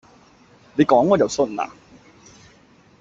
[0.73, 1.69] 你講我就信呀